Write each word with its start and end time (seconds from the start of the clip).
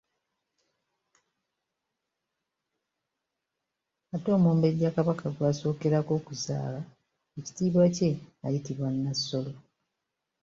Ate 4.13 4.29
omumbejja 4.37 4.89
kabaka 4.95 5.25
gw'asookerako 5.35 6.11
okuzaala, 6.19 6.81
ekitiibwa 7.37 7.85
kye 7.95 8.11
ayitibwa 8.45 8.87
Nassolo. 8.91 9.53